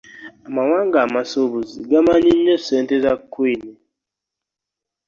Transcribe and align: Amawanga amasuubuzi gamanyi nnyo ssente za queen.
Amawanga 0.47 0.97
amasuubuzi 1.05 1.77
gamanyi 1.91 2.31
nnyo 2.37 2.55
ssente 2.59 2.95
za 3.03 3.13
queen. 3.31 3.63